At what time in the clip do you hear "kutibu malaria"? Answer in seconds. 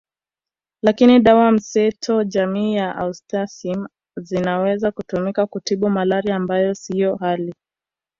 5.47-6.35